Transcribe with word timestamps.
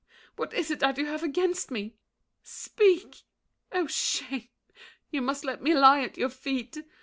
What 0.35 0.51
is 0.55 0.71
it 0.71 0.79
that 0.79 0.97
you 0.97 1.05
have 1.05 1.21
against 1.21 1.69
me? 1.69 1.93
Speak! 2.41 3.17
Oh, 3.71 3.85
shame! 3.85 4.49
You 5.11 5.21
must 5.21 5.45
let 5.45 5.61
me 5.61 5.75
lie 5.75 6.01
at 6.01 6.17
your 6.17 6.29
feet. 6.29 6.75